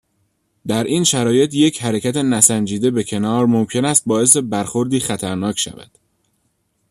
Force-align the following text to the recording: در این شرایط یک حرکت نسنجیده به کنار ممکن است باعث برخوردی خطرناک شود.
در 0.67 0.83
این 0.83 1.03
شرایط 1.03 1.53
یک 1.53 1.83
حرکت 1.83 2.17
نسنجیده 2.17 2.91
به 2.91 3.03
کنار 3.03 3.45
ممکن 3.45 3.85
است 3.85 4.03
باعث 4.05 4.37
برخوردی 4.37 4.99
خطرناک 4.99 5.59
شود. 5.59 5.97